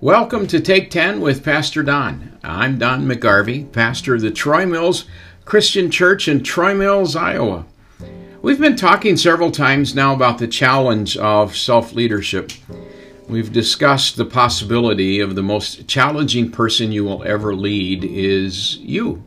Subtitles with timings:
[0.00, 2.38] Welcome to Take 10 with Pastor Don.
[2.44, 5.06] I'm Don McGarvey, pastor of the Troy Mills
[5.44, 7.66] Christian Church in Troy Mills, Iowa.
[8.40, 12.52] We've been talking several times now about the challenge of self leadership.
[13.28, 19.24] We've discussed the possibility of the most challenging person you will ever lead is you.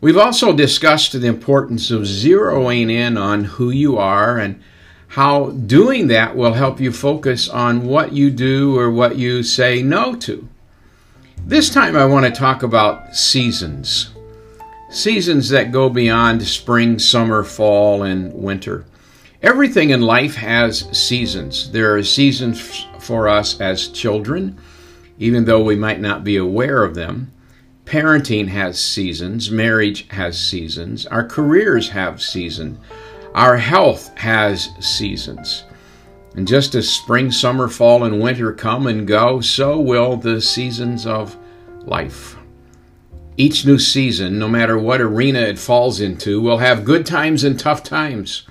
[0.00, 4.62] We've also discussed the importance of zeroing in on who you are and
[5.12, 9.82] how doing that will help you focus on what you do or what you say
[9.82, 10.48] no to.
[11.44, 14.08] This time I want to talk about seasons.
[14.88, 18.86] Seasons that go beyond spring, summer, fall, and winter.
[19.42, 21.70] Everything in life has seasons.
[21.72, 24.58] There are seasons for us as children,
[25.18, 27.30] even though we might not be aware of them.
[27.84, 32.78] Parenting has seasons, marriage has seasons, our careers have seasons.
[33.34, 35.64] Our health has seasons.
[36.34, 41.06] And just as spring, summer, fall, and winter come and go, so will the seasons
[41.06, 41.36] of
[41.84, 42.36] life.
[43.38, 47.58] Each new season, no matter what arena it falls into, will have good times and
[47.58, 48.46] tough times.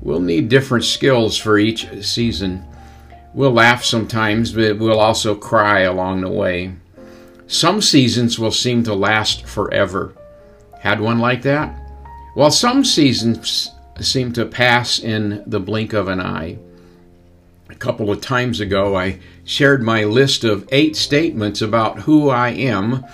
[0.00, 2.64] We'll need different skills for each season.
[3.32, 6.76] We'll laugh sometimes, but we'll also cry along the way.
[7.48, 10.14] Some seasons will seem to last forever.
[10.78, 11.76] Had one like that?
[12.34, 13.70] While some seasons
[14.02, 16.58] seem to pass in the blink of an eye.
[17.70, 22.50] A couple of times ago, I shared my list of eight statements about who I
[22.50, 23.04] am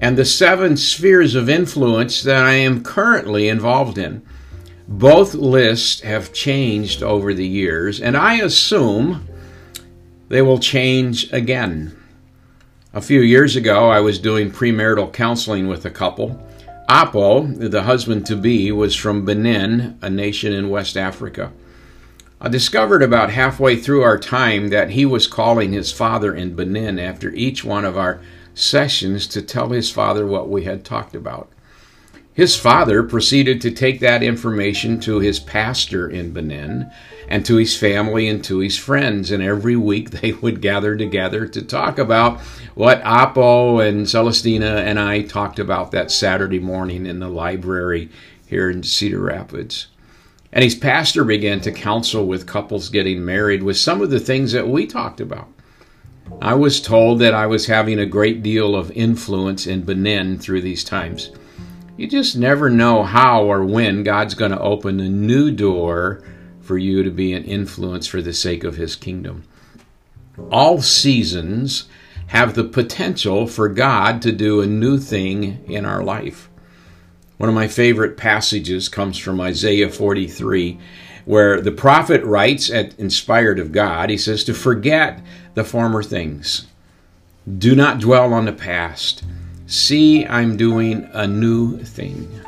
[0.00, 4.22] and the seven spheres of influence that I am currently involved in.
[4.86, 9.28] Both lists have changed over the years, and I assume
[10.28, 11.94] they will change again.
[12.94, 16.42] A few years ago, I was doing premarital counseling with a couple
[16.90, 21.52] Apo, the husband to be, was from Benin, a nation in West Africa.
[22.40, 26.98] I discovered about halfway through our time that he was calling his father in Benin
[26.98, 28.20] after each one of our
[28.54, 31.50] sessions to tell his father what we had talked about.
[32.38, 36.88] His father proceeded to take that information to his pastor in Benin
[37.26, 39.32] and to his family and to his friends.
[39.32, 42.38] And every week they would gather together to talk about
[42.76, 48.08] what Apo and Celestina and I talked about that Saturday morning in the library
[48.46, 49.88] here in Cedar Rapids.
[50.52, 54.52] And his pastor began to counsel with couples getting married with some of the things
[54.52, 55.48] that we talked about.
[56.40, 60.60] I was told that I was having a great deal of influence in Benin through
[60.60, 61.32] these times.
[61.98, 66.22] You just never know how or when God's going to open a new door
[66.60, 69.42] for you to be an influence for the sake of His kingdom.
[70.52, 71.88] All seasons
[72.28, 76.48] have the potential for God to do a new thing in our life.
[77.36, 80.78] One of my favorite passages comes from Isaiah 43,
[81.24, 85.20] where the prophet writes, at, inspired of God, he says, To forget
[85.54, 86.68] the former things.
[87.58, 89.24] Do not dwell on the past.
[89.70, 92.40] See, I'm doing a new thing.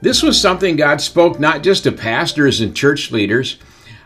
[0.00, 3.58] This was something God spoke not just to pastors and church leaders.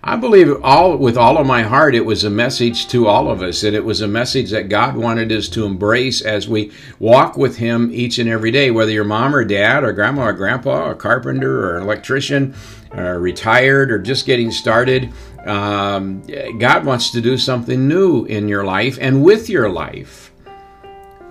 [0.02, 3.42] I believe all with all of my heart it was a message to all of
[3.42, 7.36] us and it was a message that God wanted us to embrace as we walk
[7.36, 10.90] with him each and every day whether you're mom or dad or grandma or grandpa
[10.90, 12.54] a carpenter or an electrician
[12.92, 15.10] or retired or just getting started
[15.46, 16.22] um,
[16.58, 20.33] God wants to do something new in your life and with your life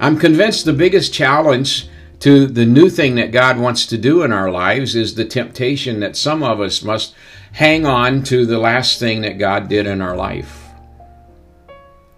[0.04, 1.88] I'm convinced the biggest challenge
[2.20, 6.02] to the new thing that God wants to do in our lives is the temptation
[6.02, 7.16] that some of us must
[7.54, 10.72] hang on to the last thing that God did in our life.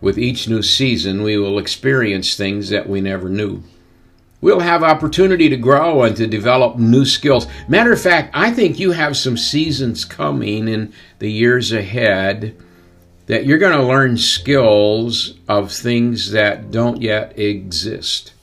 [0.02, 3.62] With each new season, we will experience things that we never knew.
[4.42, 7.46] We'll have opportunity to grow and to develop new skills.
[7.68, 12.56] Matter of fact, I think you have some seasons coming in the years ahead
[13.28, 18.34] that you're going to learn skills of things that don't yet exist.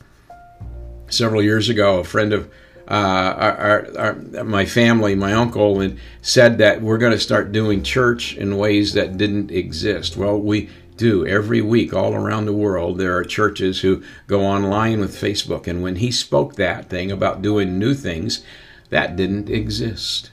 [1.08, 2.50] Several years ago, a friend of
[2.88, 7.52] uh, our, our, our, my family, my uncle, and said that we're going to start
[7.52, 10.16] doing church in ways that didn't exist.
[10.16, 12.98] Well, we do every week all around the world.
[12.98, 17.40] There are churches who go online with Facebook, and when he spoke that thing about
[17.40, 18.44] doing new things,
[18.90, 20.31] that didn't exist.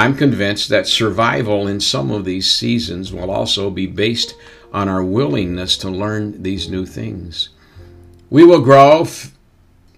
[0.00, 4.34] I'm convinced that survival in some of these seasons will also be based
[4.72, 7.50] on our willingness to learn these new things.
[8.30, 9.36] We will grow f-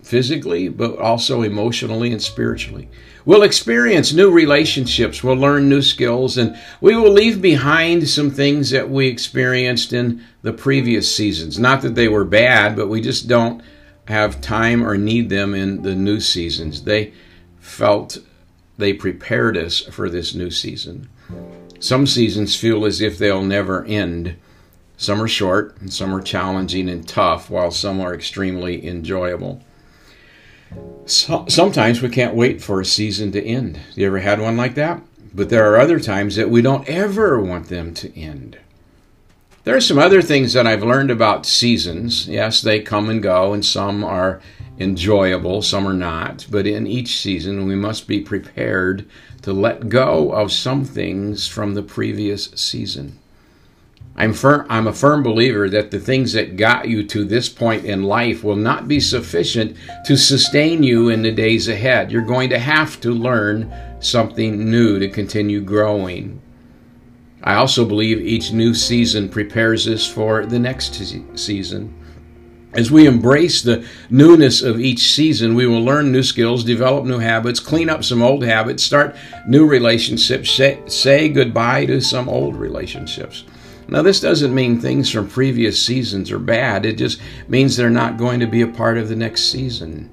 [0.03, 2.89] physically, but also emotionally and spiritually.
[3.25, 8.71] We'll experience new relationships, we'll learn new skills, and we will leave behind some things
[8.71, 11.61] that we experienced in the previous seasons.
[11.61, 13.63] Not that they were bad, but we just don't
[14.09, 16.83] have time or need them in the new seasons.
[16.83, 17.13] They
[17.61, 18.19] felt
[18.83, 21.09] they prepared us for this new season.
[21.79, 24.37] Some seasons feel as if they'll never end.
[24.97, 29.63] Some are short, and some are challenging and tough, while some are extremely enjoyable.
[31.07, 33.81] So, sometimes we can't wait for a season to end.
[33.95, 35.03] You ever had one like that?
[35.35, 38.59] But there are other times that we don't ever want them to end.
[39.65, 42.29] There are some other things that I've learned about seasons.
[42.29, 44.41] Yes, they come and go, and some are
[44.79, 46.47] enjoyable, some are not.
[46.51, 49.09] But in each season, we must be prepared
[49.43, 53.19] to let go of some things from the previous season.
[54.15, 54.35] I'm,
[54.69, 58.45] I'm a firm believer that the things that got you to this point in life
[58.45, 62.13] will not be sufficient to sustain you in the days ahead.
[62.13, 66.43] You're going to have to learn something new to continue growing.
[67.43, 70.95] I also believe each new season prepares us for the next
[71.35, 71.95] season.
[72.75, 77.19] As we embrace the newness of each season, we will learn new skills, develop new
[77.19, 79.15] habits, clean up some old habits, start
[79.47, 83.45] new relationships, say, say goodbye to some old relationships.
[83.89, 88.17] Now, this doesn't mean things from previous seasons are bad, it just means they're not
[88.17, 90.09] going to be a part of the next season.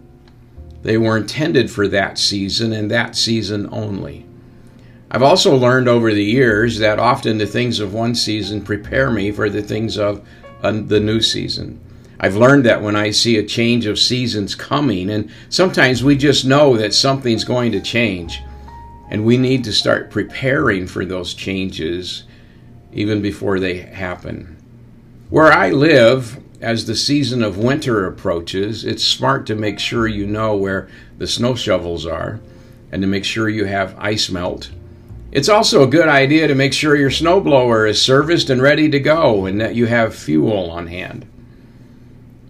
[0.82, 4.26] They were intended for that season and that season only.
[5.10, 9.32] I've also learned over the years that often the things of one season prepare me
[9.32, 10.28] for the things of
[10.62, 11.80] uh, the new season.
[12.22, 16.46] I've learned that when I see a change of seasons coming, and sometimes we just
[16.46, 18.42] know that something's going to change,
[19.10, 22.24] and we need to start preparing for those changes
[22.92, 24.58] even before they happen.
[25.30, 30.28] Where I live, as the season of winter approaches, it's smart to make sure you
[30.28, 30.90] know where
[31.20, 32.42] the snow shovels are
[32.92, 34.72] and to make sure you have ice melt.
[35.32, 39.00] It's also a good idea to make sure your snowblower is serviced and ready to
[39.00, 41.28] go and that you have fuel on hand.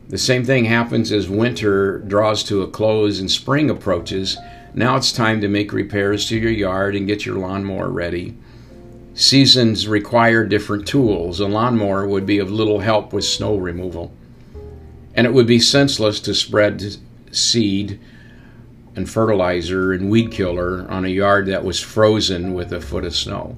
[0.10, 4.38] The same thing happens as winter draws to a close and spring approaches.
[4.74, 8.36] Now it's time to make repairs to your yard and get your lawnmower ready.
[9.14, 11.40] Seasons require different tools.
[11.40, 14.12] A lawnmower would be of little help with snow removal.
[15.14, 16.98] And it would be senseless to spread
[17.32, 18.00] seed
[18.96, 23.16] and fertilizer and weed killer on a yard that was frozen with a foot of
[23.16, 23.58] snow.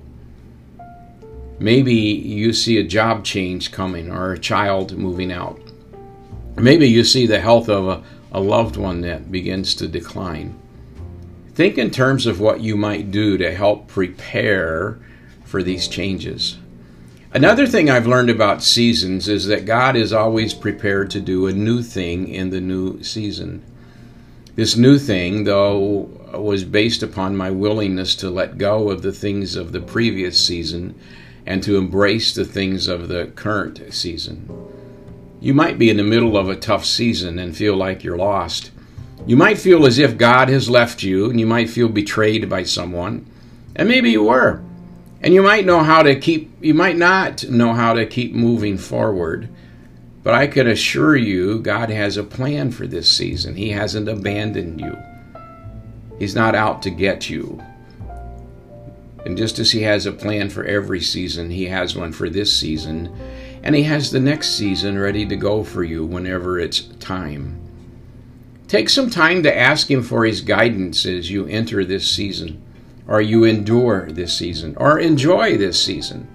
[1.59, 5.70] Maybe you see a job change coming or a child moving out.
[6.57, 10.59] Maybe you see the health of a, a loved one that begins to decline.
[11.53, 14.99] Think in terms of what you might do to help prepare
[15.43, 16.57] for these changes.
[17.33, 21.53] Another thing I've learned about seasons is that God is always prepared to do a
[21.53, 23.63] new thing in the new season.
[24.55, 29.55] This new thing, though, was based upon my willingness to let go of the things
[29.55, 30.99] of the previous season
[31.45, 34.49] and to embrace the things of the current season.
[35.41, 38.69] You might be in the middle of a tough season and feel like you're lost.
[39.25, 42.61] You might feel as if God has left you, and you might feel betrayed by
[42.61, 43.25] someone.
[43.75, 44.61] And maybe you were.
[45.19, 48.77] And you might know how to keep, you might not know how to keep moving
[48.77, 49.49] forward.
[50.21, 53.55] But I can assure you, God has a plan for this season.
[53.55, 54.95] He hasn't abandoned you,
[56.19, 57.63] He's not out to get you.
[59.25, 62.55] And just as He has a plan for every season, He has one for this
[62.55, 63.15] season
[63.63, 67.59] and He has the next season ready to go for you whenever it's time.
[68.67, 72.61] Take some time to ask Him for His guidance as you enter this season,
[73.07, 76.27] or you endure this season, or enjoy this season.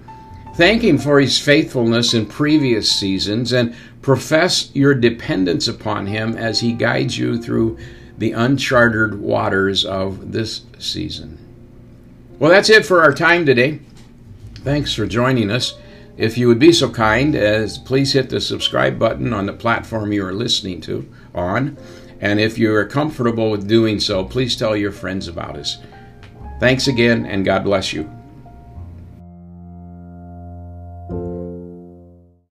[0.55, 6.59] Thank Him for His faithfulness in previous seasons and profess your dependence upon Him as
[6.59, 7.77] He guides you through
[8.17, 11.37] the uncharted waters of this season.
[12.39, 13.79] Well, that's it for our time today.
[14.55, 15.75] Thanks for joining us.
[16.17, 20.11] If you would be so kind as please hit the subscribe button on the platform
[20.11, 21.77] you are listening to on.
[22.19, 25.77] And if you are comfortable with doing so, please tell your friends about us.
[26.59, 28.16] Thanks again, and God bless you.